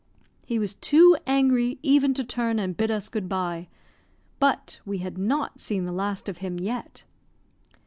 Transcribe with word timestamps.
He 0.47 0.57
was 0.57 0.73
too 0.73 1.15
angry 1.27 1.77
even 1.83 2.15
to 2.15 2.23
turn 2.23 2.57
and 2.57 2.75
bid 2.75 2.89
us 2.89 3.07
good 3.07 3.29
bye; 3.29 3.67
but 4.39 4.79
we 4.83 4.97
had 4.97 5.15
not 5.19 5.59
seen 5.59 5.85
the 5.85 5.91
last 5.91 6.27
of 6.27 6.39
him 6.39 6.57
yet. 6.59 7.03